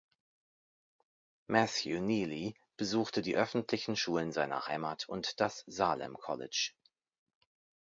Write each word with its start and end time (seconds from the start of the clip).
Matthew 1.47 1.99
Neely 2.01 2.55
besuchte 2.75 3.21
die 3.21 3.35
öffentlichen 3.37 3.95
Schulen 3.95 4.31
seiner 4.31 4.65
Heimat 4.65 5.07
und 5.07 5.39
das 5.39 5.63
"Salem 5.67 6.15
College". 6.17 6.71